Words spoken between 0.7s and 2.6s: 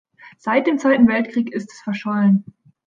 Zweiten Weltkrieg ist es verschollen.